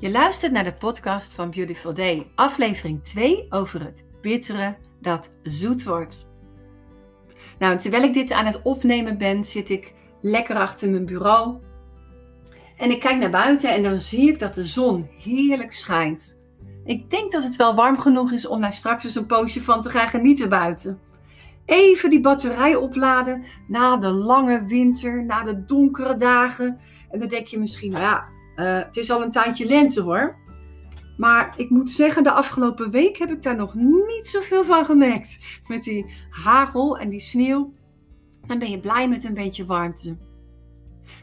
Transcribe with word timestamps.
Je 0.00 0.10
luistert 0.10 0.52
naar 0.52 0.64
de 0.64 0.74
podcast 0.74 1.34
van 1.34 1.50
Beautiful 1.50 1.94
Day, 1.94 2.26
aflevering 2.34 3.04
2 3.04 3.46
over 3.50 3.84
het 3.84 4.04
bittere 4.20 4.76
dat 5.00 5.38
zoet 5.42 5.84
wordt. 5.84 6.30
Nou, 7.58 7.78
terwijl 7.78 8.02
ik 8.02 8.14
dit 8.14 8.32
aan 8.32 8.46
het 8.46 8.62
opnemen 8.62 9.18
ben, 9.18 9.44
zit 9.44 9.70
ik 9.70 9.94
lekker 10.20 10.56
achter 10.56 10.90
mijn 10.90 11.06
bureau. 11.06 11.56
En 12.76 12.90
ik 12.90 13.00
kijk 13.00 13.18
naar 13.18 13.30
buiten 13.30 13.74
en 13.74 13.82
dan 13.82 14.00
zie 14.00 14.28
ik 14.28 14.38
dat 14.38 14.54
de 14.54 14.66
zon 14.66 15.08
heerlijk 15.18 15.72
schijnt. 15.72 16.40
Ik 16.84 17.10
denk 17.10 17.32
dat 17.32 17.42
het 17.42 17.56
wel 17.56 17.74
warm 17.74 17.98
genoeg 17.98 18.32
is 18.32 18.46
om 18.46 18.60
daar 18.60 18.72
straks 18.72 19.04
eens 19.04 19.14
een 19.14 19.26
poosje 19.26 19.62
van 19.62 19.80
te 19.80 19.90
gaan 19.90 20.08
genieten 20.08 20.48
buiten. 20.48 21.00
Even 21.64 22.10
die 22.10 22.20
batterij 22.20 22.74
opladen 22.74 23.44
na 23.68 23.96
de 23.96 24.10
lange 24.10 24.64
winter, 24.64 25.24
na 25.24 25.44
de 25.44 25.64
donkere 25.64 26.16
dagen. 26.16 26.80
En 27.10 27.18
dan 27.18 27.28
denk 27.28 27.46
je 27.46 27.58
misschien, 27.58 27.90
nou 27.90 28.02
ja, 28.02 28.28
uh, 28.56 28.78
het 28.78 28.96
is 28.96 29.10
al 29.10 29.22
een 29.22 29.30
tijdje 29.30 29.66
lente 29.66 30.00
hoor. 30.00 30.38
Maar 31.16 31.54
ik 31.56 31.70
moet 31.70 31.90
zeggen, 31.90 32.22
de 32.22 32.30
afgelopen 32.30 32.90
week 32.90 33.16
heb 33.16 33.30
ik 33.30 33.42
daar 33.42 33.56
nog 33.56 33.74
niet 33.74 34.26
zoveel 34.26 34.64
van 34.64 34.84
gemerkt. 34.84 35.60
Met 35.68 35.82
die 35.82 36.06
hagel 36.30 36.98
en 36.98 37.08
die 37.08 37.20
sneeuw. 37.20 37.74
Dan 38.46 38.58
ben 38.58 38.70
je 38.70 38.80
blij 38.80 39.08
met 39.08 39.24
een 39.24 39.34
beetje 39.34 39.66
warmte. 39.66 40.16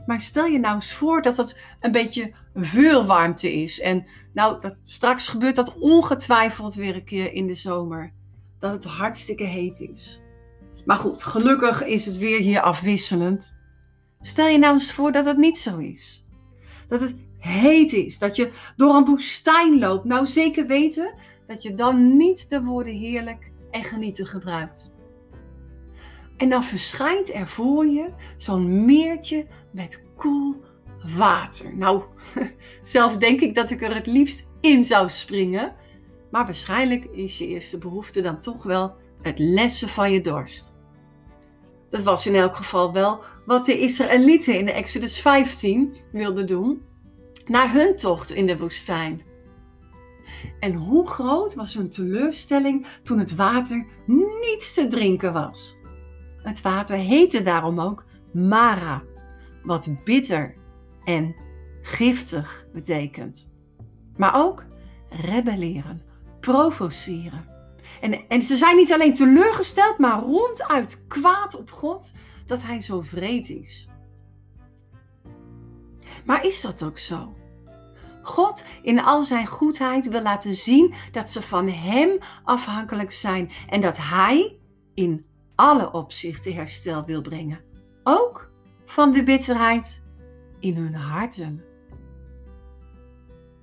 Maar 0.05 0.21
stel 0.21 0.45
je 0.45 0.59
nou 0.59 0.75
eens 0.75 0.93
voor 0.93 1.21
dat 1.21 1.37
het 1.37 1.61
een 1.79 1.91
beetje 1.91 2.33
veel 2.53 3.05
warmte 3.05 3.53
is. 3.53 3.81
En 3.81 4.05
nou, 4.33 4.73
straks 4.83 5.27
gebeurt 5.27 5.55
dat 5.55 5.75
ongetwijfeld 5.79 6.73
weer 6.73 6.95
een 6.95 7.05
keer 7.05 7.33
in 7.33 7.47
de 7.47 7.55
zomer. 7.55 8.13
Dat 8.59 8.71
het 8.71 8.83
hartstikke 8.83 9.43
heet 9.43 9.79
is. 9.79 10.21
Maar 10.85 10.97
goed, 10.97 11.23
gelukkig 11.23 11.85
is 11.85 12.05
het 12.05 12.17
weer 12.17 12.39
hier 12.39 12.61
afwisselend. 12.61 13.57
Stel 14.21 14.47
je 14.47 14.57
nou 14.57 14.73
eens 14.73 14.93
voor 14.93 15.11
dat 15.11 15.25
het 15.25 15.37
niet 15.37 15.57
zo 15.57 15.77
is. 15.77 16.25
Dat 16.87 17.01
het 17.01 17.15
heet 17.47 17.93
is, 17.93 18.17
dat 18.17 18.35
je 18.35 18.49
door 18.75 18.95
een 18.95 19.05
woestijn 19.05 19.79
loopt. 19.79 20.05
Nou, 20.05 20.25
zeker 20.25 20.67
weten 20.67 21.13
dat 21.47 21.63
je 21.63 21.73
dan 21.73 22.17
niet 22.17 22.49
de 22.49 22.63
woorden 22.63 22.93
heerlijk 22.93 23.51
en 23.71 23.83
genieten 23.83 24.27
gebruikt. 24.27 24.95
En 26.37 26.49
dan 26.49 26.63
verschijnt 26.63 27.33
er 27.33 27.47
voor 27.47 27.85
je 27.85 28.09
zo'n 28.37 28.85
meertje 28.85 29.47
met 29.71 30.03
koel 30.15 30.55
water. 31.15 31.77
Nou, 31.77 32.03
zelf 32.81 33.17
denk 33.17 33.41
ik 33.41 33.55
dat 33.55 33.69
ik 33.69 33.81
er 33.81 33.95
het 33.95 34.05
liefst 34.05 34.51
in 34.61 34.83
zou 34.83 35.09
springen. 35.09 35.75
Maar 36.31 36.45
waarschijnlijk 36.45 37.05
is 37.05 37.37
je 37.37 37.47
eerste 37.47 37.77
behoefte 37.77 38.21
dan 38.21 38.39
toch 38.39 38.63
wel 38.63 38.95
het 39.21 39.39
lessen 39.39 39.89
van 39.89 40.11
je 40.11 40.21
dorst. 40.21 40.75
Dat 41.89 42.03
was 42.03 42.27
in 42.27 42.35
elk 42.35 42.55
geval 42.55 42.93
wel 42.93 43.23
wat 43.45 43.65
de 43.65 43.79
Israëlieten 43.79 44.57
in 44.57 44.65
de 44.65 44.71
Exodus 44.71 45.19
15 45.19 45.95
wilden 46.11 46.47
doen 46.47 46.81
na 47.47 47.69
hun 47.69 47.95
tocht 47.95 48.31
in 48.31 48.45
de 48.45 48.57
woestijn. 48.57 49.21
En 50.59 50.73
hoe 50.73 51.07
groot 51.07 51.53
was 51.53 51.73
hun 51.73 51.89
teleurstelling 51.89 52.85
toen 53.03 53.19
het 53.19 53.35
water 53.35 53.85
niet 54.41 54.73
te 54.73 54.87
drinken 54.87 55.33
was. 55.33 55.77
Het 56.41 56.61
water 56.61 56.97
heette 56.97 57.41
daarom 57.41 57.79
ook 57.79 58.05
Mara, 58.33 59.03
wat 59.63 60.03
bitter 60.03 60.55
en 61.03 61.35
giftig 61.81 62.67
betekent. 62.73 63.49
Maar 64.17 64.35
ook 64.35 64.65
rebelleren, 65.09 66.01
provoceren. 66.39 67.45
En, 68.01 68.27
en 68.27 68.41
ze 68.41 68.55
zijn 68.55 68.75
niet 68.75 68.93
alleen 68.93 69.13
teleurgesteld, 69.13 69.97
maar 69.97 70.19
ronduit 70.19 71.05
kwaad 71.07 71.59
op 71.59 71.71
God 71.71 72.13
dat 72.45 72.61
hij 72.61 72.79
zo 72.79 73.01
vreed 73.01 73.49
is. 73.49 73.89
Maar 76.27 76.45
is 76.45 76.61
dat 76.61 76.83
ook 76.83 76.97
zo? 76.97 77.35
God 78.21 78.65
in 78.81 78.99
al 78.99 79.21
zijn 79.21 79.47
goedheid 79.47 80.07
wil 80.07 80.21
laten 80.21 80.55
zien 80.55 80.93
dat 81.11 81.29
ze 81.29 81.41
van 81.41 81.69
Hem 81.69 82.17
afhankelijk 82.43 83.11
zijn 83.11 83.51
en 83.69 83.81
dat 83.81 83.97
Hij 83.97 84.59
in 84.93 85.25
alle 85.55 85.91
opzichten 85.91 86.53
herstel 86.53 87.05
wil 87.05 87.21
brengen. 87.21 87.59
Ook 88.03 88.51
van 88.85 89.11
de 89.11 89.23
bitterheid 89.23 90.03
in 90.59 90.75
hun 90.75 90.95
harten. 90.95 91.63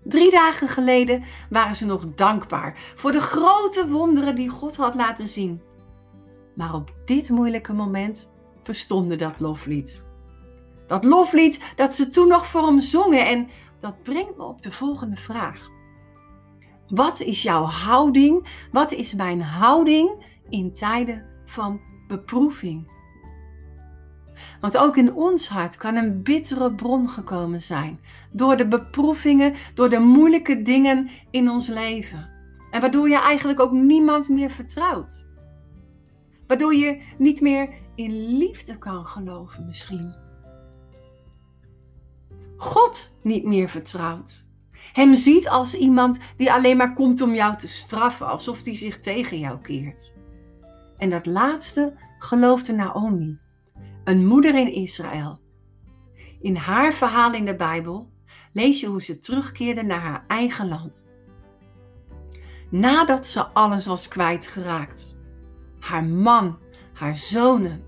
Drie 0.04 0.30
dagen 0.30 0.68
geleden 0.68 1.22
waren 1.50 1.76
ze 1.76 1.86
nog 1.86 2.06
dankbaar 2.14 2.78
voor 2.94 3.12
de 3.12 3.20
grote 3.20 3.88
wonderen 3.88 4.34
die 4.34 4.48
God 4.48 4.76
had 4.76 4.94
laten 4.94 5.28
zien. 5.28 5.62
Maar 6.54 6.74
op 6.74 6.94
dit 7.04 7.30
moeilijke 7.30 7.72
moment 7.72 8.32
verstomde 8.62 9.16
dat 9.16 9.40
loflied. 9.40 10.04
Dat 10.86 11.04
loflied 11.04 11.72
dat 11.76 11.94
ze 11.94 12.08
toen 12.08 12.28
nog 12.28 12.46
voor 12.46 12.66
hem 12.66 12.80
zongen 12.80 13.26
en 13.26 13.48
dat 13.80 14.02
brengt 14.02 14.36
me 14.36 14.42
op 14.42 14.62
de 14.62 14.72
volgende 14.72 15.16
vraag. 15.16 15.70
Wat 16.88 17.20
is 17.20 17.42
jouw 17.42 17.64
houding? 17.64 18.46
Wat 18.72 18.92
is 18.92 19.14
mijn 19.14 19.42
houding 19.42 20.10
in 20.48 20.72
tijden 20.72 21.26
van 21.44 21.80
beproeving? 22.08 22.92
Want 24.60 24.76
ook 24.76 24.96
in 24.96 25.14
ons 25.14 25.48
hart 25.48 25.76
kan 25.76 25.96
een 25.96 26.22
bittere 26.22 26.72
bron 26.74 27.10
gekomen 27.10 27.62
zijn. 27.62 28.00
Door 28.32 28.56
de 28.56 28.68
beproevingen, 28.68 29.54
door 29.74 29.88
de 29.88 29.98
moeilijke 29.98 30.62
dingen 30.62 31.08
in 31.30 31.50
ons 31.50 31.68
leven. 31.68 32.30
En 32.70 32.80
waardoor 32.80 33.08
je 33.08 33.20
eigenlijk 33.20 33.60
ook 33.60 33.72
niemand 33.72 34.28
meer 34.28 34.50
vertrouwt. 34.50 35.26
Waardoor 36.46 36.74
je 36.74 37.00
niet 37.18 37.40
meer 37.40 37.68
in 37.94 38.36
liefde 38.36 38.78
kan 38.78 39.06
geloven 39.06 39.66
misschien. 39.66 40.23
God 42.56 43.18
niet 43.22 43.44
meer 43.44 43.68
vertrouwt. 43.68 44.48
Hem 44.92 45.14
ziet 45.14 45.48
als 45.48 45.74
iemand 45.74 46.18
die 46.36 46.52
alleen 46.52 46.76
maar 46.76 46.94
komt 46.94 47.20
om 47.20 47.34
jou 47.34 47.56
te 47.56 47.68
straffen, 47.68 48.26
alsof 48.26 48.64
hij 48.64 48.74
zich 48.74 48.98
tegen 48.98 49.38
jou 49.38 49.58
keert. 49.58 50.16
En 50.96 51.10
dat 51.10 51.26
laatste 51.26 51.94
geloofde 52.18 52.72
Naomi 52.72 53.38
een 54.04 54.26
moeder 54.26 54.54
in 54.54 54.72
Israël. 54.72 55.40
In 56.40 56.56
haar 56.56 56.92
verhaal 56.92 57.32
in 57.32 57.44
de 57.44 57.56
Bijbel 57.56 58.12
lees 58.52 58.80
je 58.80 58.86
hoe 58.86 59.02
ze 59.02 59.18
terugkeerde 59.18 59.82
naar 59.82 60.00
haar 60.00 60.24
eigen 60.28 60.68
land. 60.68 61.06
Nadat 62.70 63.26
ze 63.26 63.46
alles 63.46 63.86
was 63.86 64.08
kwijtgeraakt. 64.08 65.18
Haar 65.80 66.04
man, 66.04 66.58
haar 66.92 67.16
zonen. 67.16 67.84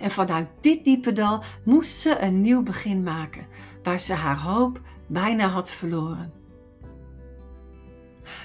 En 0.00 0.10
vanuit 0.10 0.48
dit 0.60 0.84
diepe 0.84 1.12
dal 1.12 1.42
moest 1.64 1.96
ze 1.96 2.18
een 2.18 2.40
nieuw 2.40 2.62
begin 2.62 3.02
maken, 3.02 3.46
waar 3.82 4.00
ze 4.00 4.12
haar 4.12 4.38
hoop 4.38 4.80
bijna 5.06 5.48
had 5.48 5.70
verloren. 5.70 6.32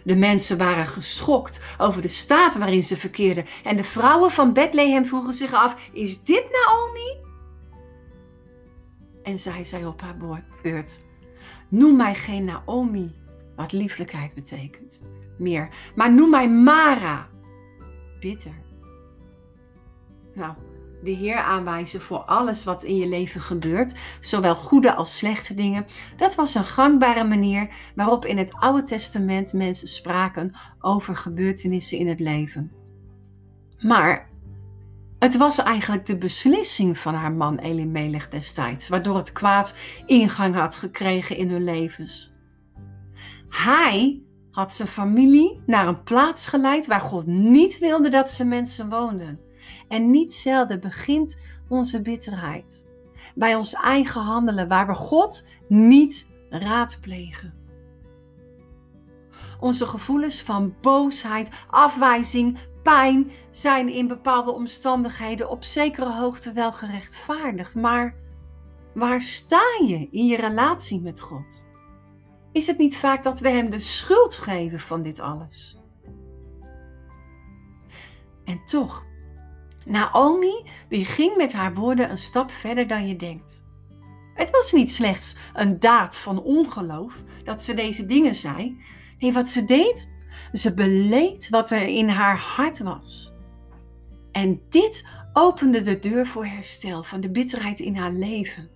De 0.03 0.15
mensen 0.15 0.57
waren 0.57 0.85
geschokt 0.85 1.63
over 1.77 2.01
de 2.01 2.07
staat 2.07 2.57
waarin 2.57 2.83
ze 2.83 2.97
verkeerden 2.97 3.45
en 3.63 3.75
de 3.75 3.83
vrouwen 3.83 4.31
van 4.31 4.53
Bethlehem 4.53 5.05
vroegen 5.05 5.33
zich 5.33 5.53
af: 5.53 5.89
Is 5.91 6.23
dit 6.23 6.45
Naomi? 6.51 7.23
En 9.23 9.39
zij 9.39 9.63
zei 9.63 9.85
op 9.85 10.01
haar 10.01 10.45
beurt: 10.61 10.99
Noem 11.69 11.95
mij 11.95 12.15
geen 12.15 12.45
Naomi, 12.45 13.15
wat 13.55 13.71
lieflijkheid 13.71 14.33
betekent, 14.33 15.01
meer, 15.37 15.69
maar 15.95 16.13
noem 16.13 16.29
mij 16.29 16.49
Mara, 16.49 17.29
bitter. 18.19 18.63
Nou, 20.33 20.53
de 21.05 21.11
Heer 21.11 21.37
aanwijzen 21.37 22.01
voor 22.01 22.17
alles 22.17 22.63
wat 22.63 22.83
in 22.83 22.95
je 22.95 23.07
leven 23.07 23.41
gebeurt, 23.41 23.93
zowel 24.19 24.55
goede 24.55 24.93
als 24.93 25.17
slechte 25.17 25.53
dingen. 25.53 25.85
Dat 26.17 26.35
was 26.35 26.55
een 26.55 26.63
gangbare 26.63 27.23
manier 27.23 27.69
waarop 27.95 28.25
in 28.25 28.37
het 28.37 28.53
Oude 28.53 28.83
Testament 28.83 29.53
mensen 29.53 29.87
spraken 29.87 30.53
over 30.79 31.15
gebeurtenissen 31.15 31.97
in 31.97 32.07
het 32.07 32.19
leven. 32.19 32.71
Maar 33.79 34.29
het 35.19 35.37
was 35.37 35.63
eigenlijk 35.63 36.05
de 36.05 36.17
beslissing 36.17 36.97
van 36.97 37.13
haar 37.13 37.31
man 37.31 37.57
Elimelech 37.57 38.29
destijds, 38.29 38.89
waardoor 38.89 39.17
het 39.17 39.31
kwaad 39.31 39.75
ingang 40.05 40.55
had 40.55 40.75
gekregen 40.75 41.37
in 41.37 41.49
hun 41.49 41.63
levens. 41.63 42.33
Hij 43.49 44.21
had 44.51 44.73
zijn 44.73 44.87
familie 44.87 45.61
naar 45.65 45.87
een 45.87 46.03
plaats 46.03 46.47
geleid 46.47 46.87
waar 46.87 47.01
God 47.01 47.25
niet 47.25 47.79
wilde 47.79 48.09
dat 48.09 48.29
ze 48.29 48.45
mensen 48.45 48.89
woonden. 48.89 49.39
En 49.87 50.09
niet 50.09 50.33
zelden 50.33 50.79
begint 50.79 51.41
onze 51.67 52.01
bitterheid 52.01 52.87
bij 53.35 53.55
ons 53.55 53.73
eigen 53.73 54.21
handelen, 54.21 54.67
waar 54.67 54.87
we 54.87 54.93
God 54.93 55.47
niet 55.67 56.31
raadplegen. 56.49 57.53
Onze 59.59 59.85
gevoelens 59.85 60.41
van 60.41 60.75
boosheid, 60.81 61.49
afwijzing, 61.69 62.57
pijn 62.83 63.31
zijn 63.51 63.89
in 63.89 64.07
bepaalde 64.07 64.51
omstandigheden 64.51 65.49
op 65.49 65.63
zekere 65.63 66.11
hoogte 66.11 66.51
wel 66.51 66.73
gerechtvaardigd. 66.73 67.75
Maar 67.75 68.15
waar 68.93 69.21
sta 69.21 69.63
je 69.85 70.07
in 70.11 70.25
je 70.25 70.37
relatie 70.37 71.01
met 71.01 71.21
God? 71.21 71.65
Is 72.51 72.67
het 72.67 72.77
niet 72.77 72.97
vaak 72.97 73.23
dat 73.23 73.39
we 73.39 73.49
Hem 73.49 73.69
de 73.69 73.79
schuld 73.79 74.35
geven 74.35 74.79
van 74.79 75.01
dit 75.01 75.19
alles? 75.19 75.77
En 78.43 78.63
toch 78.65 79.05
Naomi 79.85 80.63
die 80.89 81.05
ging 81.05 81.35
met 81.35 81.53
haar 81.53 81.73
woorden 81.73 82.09
een 82.09 82.17
stap 82.17 82.51
verder 82.51 82.87
dan 82.87 83.07
je 83.07 83.15
denkt. 83.15 83.63
Het 84.33 84.49
was 84.49 84.71
niet 84.71 84.91
slechts 84.91 85.35
een 85.53 85.79
daad 85.79 86.17
van 86.17 86.41
ongeloof 86.41 87.15
dat 87.43 87.63
ze 87.63 87.73
deze 87.73 88.05
dingen 88.05 88.35
zei. 88.35 88.81
Nee, 89.19 89.33
wat 89.33 89.49
ze 89.49 89.65
deed, 89.65 90.13
ze 90.53 90.73
beleed 90.73 91.49
wat 91.49 91.71
er 91.71 91.87
in 91.87 92.09
haar 92.09 92.37
hart 92.37 92.79
was. 92.79 93.33
En 94.31 94.61
dit 94.69 95.07
opende 95.33 95.81
de 95.81 95.99
deur 95.99 96.27
voor 96.27 96.45
herstel 96.45 97.03
van 97.03 97.21
de 97.21 97.29
bitterheid 97.29 97.79
in 97.79 97.95
haar 97.95 98.11
leven. 98.11 98.69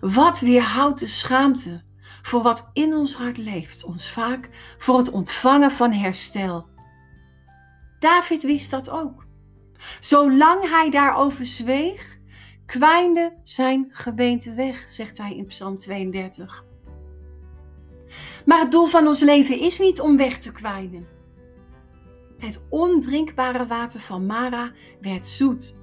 Wat 0.00 0.40
weerhoudt 0.40 1.00
de 1.00 1.06
schaamte 1.06 1.82
voor 2.22 2.42
wat 2.42 2.70
in 2.72 2.94
ons 2.94 3.14
hart 3.14 3.36
leeft, 3.36 3.84
ons 3.84 4.10
vaak 4.10 4.48
voor 4.78 4.98
het 4.98 5.10
ontvangen 5.10 5.70
van 5.70 5.92
herstel? 5.92 6.66
David 8.02 8.42
wist 8.42 8.70
dat 8.70 8.90
ook. 8.90 9.26
Zolang 10.00 10.68
hij 10.68 10.90
daarover 10.90 11.44
zweeg, 11.44 12.18
kwijnde 12.66 13.36
zijn 13.42 13.88
gebeente 13.90 14.54
weg, 14.54 14.84
zegt 14.90 15.18
hij 15.18 15.36
in 15.36 15.46
Psalm 15.46 15.76
32. 15.76 16.64
Maar 18.44 18.60
het 18.60 18.70
doel 18.70 18.86
van 18.86 19.06
ons 19.06 19.20
leven 19.20 19.60
is 19.60 19.78
niet 19.78 20.00
om 20.00 20.16
weg 20.16 20.38
te 20.38 20.52
kwijnen. 20.52 21.06
Het 22.38 22.62
ondrinkbare 22.68 23.66
water 23.66 24.00
van 24.00 24.26
Mara 24.26 24.72
werd 25.00 25.26
zoet. 25.26 25.76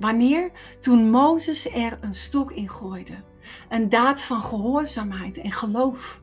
Wanneer? 0.00 0.50
Toen 0.80 1.10
Mozes 1.10 1.70
er 1.70 1.98
een 2.00 2.14
stok 2.14 2.52
in 2.52 2.70
gooide. 2.70 3.22
Een 3.68 3.88
daad 3.88 4.22
van 4.22 4.42
gehoorzaamheid 4.42 5.38
en 5.38 5.52
geloof. 5.52 6.20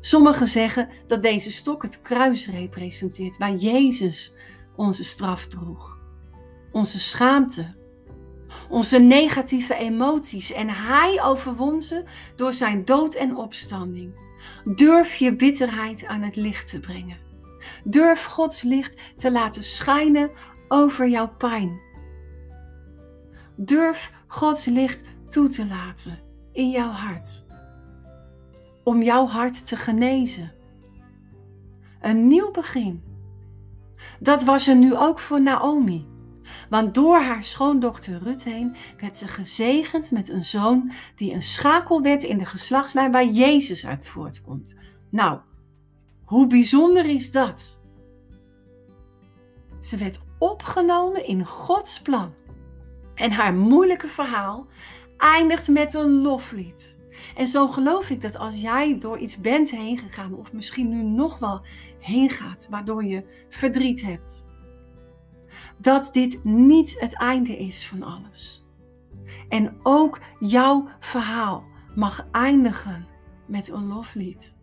Sommigen 0.00 0.48
zeggen 0.48 0.88
dat 1.06 1.22
deze 1.22 1.52
stok 1.52 1.82
het 1.82 2.02
kruis 2.02 2.48
representeert, 2.48 3.36
waar 3.36 3.54
Jezus 3.54 4.34
onze 4.76 5.04
straf 5.04 5.46
droeg. 5.46 5.98
Onze 6.72 7.00
schaamte, 7.00 7.74
onze 8.68 8.98
negatieve 8.98 9.74
emoties 9.74 10.52
en 10.52 10.68
Hij 10.70 11.22
overwon 11.22 11.80
ze 11.80 12.04
door 12.36 12.52
zijn 12.52 12.84
dood 12.84 13.14
en 13.14 13.36
opstanding. 13.36 14.26
Durf 14.64 15.14
je 15.14 15.36
bitterheid 15.36 16.06
aan 16.06 16.22
het 16.22 16.36
licht 16.36 16.70
te 16.70 16.80
brengen. 16.80 17.18
Durf 17.84 18.24
Gods 18.24 18.62
licht 18.62 19.00
te 19.16 19.32
laten 19.32 19.62
schijnen 19.62 20.30
over 20.68 21.08
jouw 21.08 21.28
pijn. 21.28 21.80
Durf 23.56 24.12
Gods 24.26 24.64
licht 24.64 25.02
toe 25.28 25.48
te 25.48 25.66
laten 25.66 26.18
in 26.52 26.70
jouw 26.70 26.90
hart. 26.90 27.46
Om 28.88 29.02
jouw 29.02 29.26
hart 29.26 29.66
te 29.66 29.76
genezen. 29.76 30.52
Een 32.00 32.26
nieuw 32.26 32.50
begin. 32.50 33.02
Dat 34.20 34.44
was 34.44 34.66
er 34.66 34.76
nu 34.76 34.96
ook 34.96 35.18
voor 35.18 35.42
Naomi. 35.42 36.06
Want 36.70 36.94
door 36.94 37.20
haar 37.20 37.44
schoondochter 37.44 38.22
Rut 38.22 38.44
heen 38.44 38.76
werd 39.00 39.16
ze 39.16 39.28
gezegend 39.28 40.10
met 40.10 40.28
een 40.28 40.44
zoon 40.44 40.92
die 41.16 41.32
een 41.32 41.42
schakel 41.42 42.02
werd 42.02 42.22
in 42.22 42.38
de 42.38 42.44
geslachtslijn 42.44 43.12
waar 43.12 43.26
Jezus 43.26 43.86
uit 43.86 44.06
voortkomt. 44.06 44.76
Nou, 45.10 45.38
hoe 46.24 46.46
bijzonder 46.46 47.06
is 47.06 47.30
dat? 47.30 47.82
Ze 49.80 49.96
werd 49.96 50.20
opgenomen 50.38 51.26
in 51.26 51.46
Gods 51.46 52.00
plan. 52.02 52.34
En 53.14 53.32
haar 53.32 53.54
moeilijke 53.54 54.08
verhaal 54.08 54.66
eindigt 55.16 55.68
met 55.68 55.94
een 55.94 56.22
loflied. 56.22 56.97
En 57.38 57.46
zo 57.46 57.68
geloof 57.68 58.10
ik 58.10 58.20
dat 58.20 58.38
als 58.38 58.60
jij 58.60 58.98
door 58.98 59.18
iets 59.18 59.40
bent 59.40 59.70
heen 59.70 59.98
gegaan, 59.98 60.34
of 60.34 60.52
misschien 60.52 60.88
nu 60.88 61.02
nog 61.02 61.38
wel 61.38 61.60
heen 62.00 62.30
gaat, 62.30 62.66
waardoor 62.70 63.04
je 63.04 63.46
verdriet 63.48 64.02
hebt, 64.02 64.48
dat 65.76 66.08
dit 66.12 66.44
niet 66.44 67.00
het 67.00 67.14
einde 67.14 67.56
is 67.56 67.86
van 67.86 68.02
alles. 68.02 68.66
En 69.48 69.76
ook 69.82 70.20
jouw 70.40 70.88
verhaal 71.00 71.64
mag 71.94 72.28
eindigen 72.32 73.06
met 73.46 73.68
een 73.68 73.86
loflied. 73.86 74.58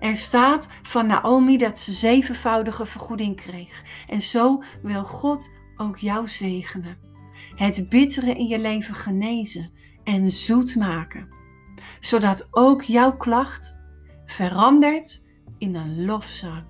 Er 0.00 0.16
staat 0.16 0.68
van 0.82 1.06
Naomi 1.06 1.56
dat 1.56 1.78
ze 1.78 1.92
zevenvoudige 1.92 2.86
vergoeding 2.86 3.36
kreeg. 3.36 3.82
En 4.08 4.20
zo 4.20 4.62
wil 4.82 5.04
God 5.04 5.52
ook 5.76 5.96
jou 5.96 6.28
zegenen. 6.28 6.98
Het 7.54 7.88
bittere 7.88 8.34
in 8.34 8.46
je 8.46 8.58
leven 8.58 8.94
genezen 8.94 9.70
en 10.04 10.30
zoet 10.30 10.76
maken. 10.76 11.39
Zodat 12.00 12.48
ook 12.50 12.82
jouw 12.82 13.16
klacht 13.16 13.78
verandert 14.26 15.24
in 15.58 15.74
een 15.74 16.04
lofzang. 16.04 16.64